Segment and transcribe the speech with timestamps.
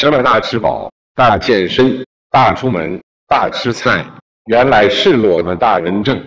[0.00, 4.06] 什么大吃饱大健身大出门大吃菜。
[4.44, 6.24] 原来是我们大人正